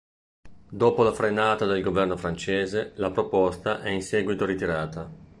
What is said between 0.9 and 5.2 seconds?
la frenata del governo francese, la proposta è in seguito ritirata.